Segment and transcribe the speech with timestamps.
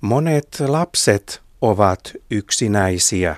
[0.00, 3.36] Monet lapset ovat yksinäisiä.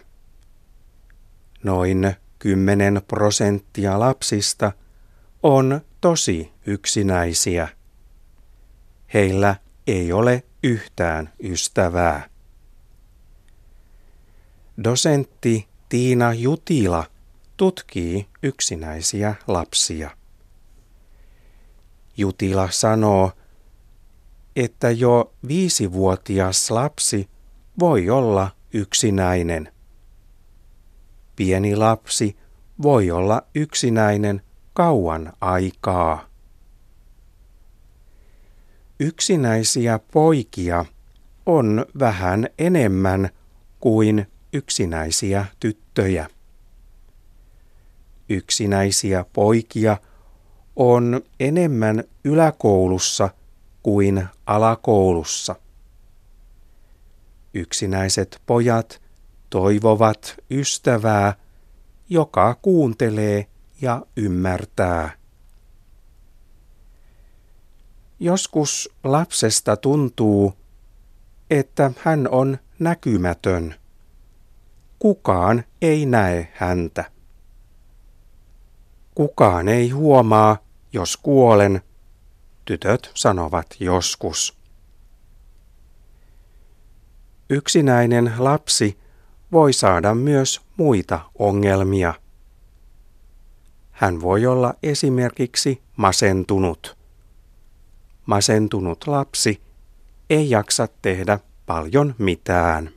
[1.63, 4.73] Noin 10 prosenttia lapsista
[5.43, 7.69] on tosi yksinäisiä.
[9.15, 12.29] Heillä ei ole yhtään ystävää.
[14.85, 17.05] Dosentti Tiina Jutila
[17.57, 20.11] tutkii yksinäisiä lapsia.
[22.17, 23.33] Jutila sanoo,
[24.65, 27.29] että jo viisivuotias lapsi
[27.79, 29.73] voi olla yksinäinen.
[31.37, 32.37] Pieni lapsi
[32.83, 34.43] voi olla yksinäinen
[34.73, 36.29] kauan aikaa.
[39.01, 40.85] Yksinäisiä poikia
[41.47, 43.31] on vähän enemmän
[43.81, 46.27] kuin yksinäisiä tyttöjä.
[48.29, 49.97] Yksinäisiä poikia
[50.77, 53.31] on enemmän yläkoulussa
[53.83, 55.57] kuin alakoulussa.
[57.55, 59.03] Yksinäiset pojat
[59.51, 61.35] toivovat ystävää,
[62.09, 63.47] joka kuuntelee
[63.81, 65.11] ja ymmärtää.
[68.21, 70.55] Joskus lapsesta tuntuu,
[71.51, 73.75] että hän on näkymätön.
[74.99, 77.05] Kukaan ei näe häntä.
[79.15, 80.57] Kukaan ei huomaa,
[80.93, 81.83] jos kuolen,
[82.71, 84.59] tytöt sanovat joskus.
[87.51, 88.99] Yksinäinen lapsi
[89.53, 92.15] voi saada myös muita ongelmia.
[93.91, 96.97] Hän voi olla esimerkiksi masentunut.
[98.27, 99.63] Masentunut lapsi
[100.31, 102.91] ei jaksa tehdä paljon mitään.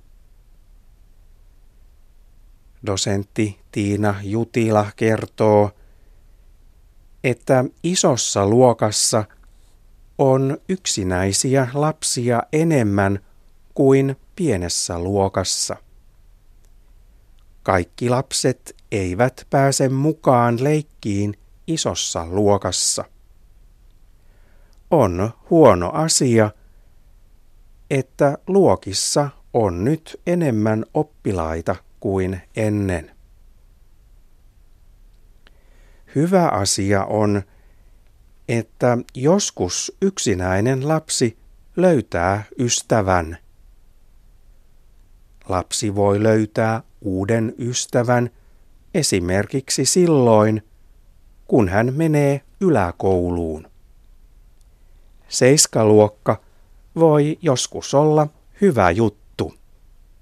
[2.86, 5.72] Dosentti Tiina Jutila kertoo,
[7.24, 9.26] että isossa luokassa
[10.18, 13.20] on yksinäisiä lapsia enemmän
[13.74, 15.76] kuin pienessä luokassa.
[17.64, 21.34] Kaikki lapset eivät pääse mukaan leikkiin
[21.68, 23.06] isossa luokassa.
[24.92, 26.52] On huono asia,
[27.90, 33.12] että luokissa on nyt enemmän oppilaita kuin ennen.
[36.16, 37.44] Hyvä asia on,
[38.48, 41.38] että joskus yksinäinen lapsi
[41.76, 43.38] löytää ystävän.
[45.50, 48.30] Lapsi voi löytää uuden ystävän
[48.94, 50.64] esimerkiksi silloin,
[51.48, 53.68] kun hän menee yläkouluun.
[55.30, 56.42] Seiskaluokka
[56.96, 58.28] voi joskus olla
[58.62, 59.23] hyvä juttu.